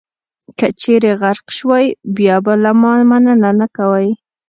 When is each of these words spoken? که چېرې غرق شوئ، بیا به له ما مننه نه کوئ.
که 0.57 0.67
چېرې 0.81 1.11
غرق 1.21 1.45
شوئ، 1.57 1.85
بیا 2.15 2.35
به 2.45 2.53
له 2.63 2.71
ما 2.81 2.93
مننه 3.09 3.49
نه 3.59 3.67
کوئ. 3.75 4.09